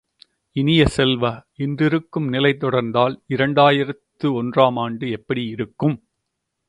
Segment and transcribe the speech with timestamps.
[0.55, 1.25] இனிய செல்வ,
[1.57, 5.97] இன்றிருக்கும் நிலை தொடர்ந்தால் இரண்டு ஆயிரத்து ஒன்று ஆம் ஆண்டு எப்படி இருக்கும்?